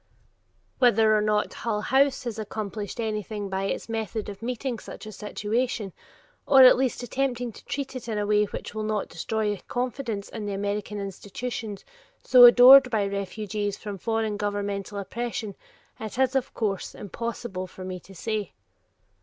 Whether 0.79 1.15
or 1.15 1.21
not 1.21 1.53
Hull 1.53 1.81
House 1.81 2.23
has 2.23 2.39
accomplished 2.39 2.99
anything 2.99 3.49
by 3.49 3.65
its 3.65 3.87
method 3.87 4.29
of 4.29 4.41
meeting 4.41 4.79
such 4.79 5.05
a 5.05 5.11
situation, 5.11 5.93
or 6.47 6.63
at 6.63 6.75
least 6.75 7.03
attempting 7.03 7.51
to 7.51 7.63
treat 7.65 7.95
it 7.95 8.07
in 8.07 8.17
a 8.17 8.25
way 8.25 8.45
which 8.45 8.73
will 8.73 8.81
not 8.81 9.09
destroy 9.09 9.61
confidence 9.67 10.27
in 10.27 10.47
the 10.47 10.53
American 10.53 10.99
institutions 10.99 11.85
so 12.23 12.45
adored 12.45 12.89
by 12.89 13.05
refugees 13.05 13.77
from 13.77 13.99
foreign 13.99 14.37
governmental 14.37 14.97
oppression, 14.97 15.53
it 15.99 16.17
is 16.17 16.35
of 16.35 16.51
course 16.55 16.95
impossible 16.95 17.67
for 17.67 17.85
me 17.85 17.99
to 17.99 18.15
say. 18.15 18.53